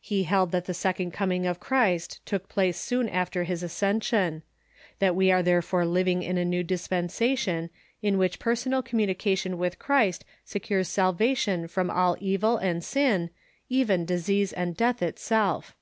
He 0.00 0.22
held 0.22 0.52
that 0.52 0.66
the 0.66 0.72
Second 0.72 1.10
Coming 1.10 1.46
of 1.48 1.58
Christ 1.58 2.24
took 2.24 2.48
place 2.48 2.78
soon 2.78 3.08
after 3.08 3.42
his 3.42 3.60
Ascension; 3.60 4.44
that 5.00 5.16
we 5.16 5.32
ai*e 5.32 5.42
therefore 5.42 5.84
living 5.84 6.22
in 6.22 6.38
a 6.38 6.44
new 6.44 6.62
dispensation 6.62 7.70
in 8.00 8.16
which 8.16 8.38
personal 8.38 8.82
communication 8.82 9.58
with 9.58 9.80
Christ 9.80 10.24
secures 10.44 10.86
salvation 10.86 11.66
from 11.66 11.90
all 11.90 12.16
evil 12.20 12.56
and 12.56 12.84
sin, 12.84 13.30
even 13.68 14.04
disease 14.04 14.52
and 14.52 14.76
death 14.76 15.02
itself. 15.02 15.74